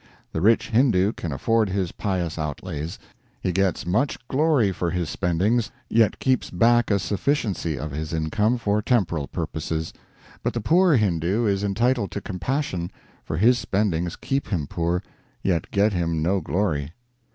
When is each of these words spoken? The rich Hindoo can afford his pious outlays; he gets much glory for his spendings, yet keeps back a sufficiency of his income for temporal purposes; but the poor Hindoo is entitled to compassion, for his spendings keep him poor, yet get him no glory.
The 0.31 0.41
rich 0.41 0.71
Hindoo 0.71 1.13
can 1.13 1.31
afford 1.31 1.69
his 1.69 1.91
pious 1.91 2.39
outlays; 2.39 2.97
he 3.39 3.51
gets 3.51 3.85
much 3.85 4.17
glory 4.27 4.71
for 4.71 4.89
his 4.89 5.11
spendings, 5.11 5.69
yet 5.91 6.17
keeps 6.17 6.49
back 6.49 6.89
a 6.89 6.97
sufficiency 6.97 7.77
of 7.77 7.91
his 7.91 8.11
income 8.11 8.57
for 8.57 8.81
temporal 8.81 9.27
purposes; 9.27 9.93
but 10.41 10.55
the 10.55 10.59
poor 10.59 10.97
Hindoo 10.97 11.45
is 11.45 11.63
entitled 11.63 12.09
to 12.13 12.19
compassion, 12.19 12.89
for 13.23 13.37
his 13.37 13.59
spendings 13.59 14.15
keep 14.15 14.47
him 14.47 14.65
poor, 14.65 15.03
yet 15.43 15.69
get 15.69 15.93
him 15.93 16.23
no 16.23 16.39
glory. 16.41 16.93